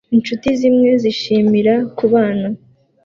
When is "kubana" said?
1.97-2.47